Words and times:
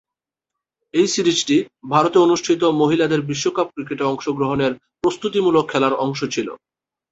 এ 0.93 1.03
সিরিজটি 1.07 1.57
ভারতে 1.89 2.17
অনুষ্ঠিত 2.19 2.61
মহিলাদের 2.81 3.21
বিশ্বকাপ 3.29 3.67
ক্রিকেটে 3.73 4.03
অংশগ্রহণের 4.03 4.71
প্রস্তুতিমূলক 5.01 5.65
খেলার 5.69 5.93
অংশ 6.05 6.19
ছিল। 6.33 6.47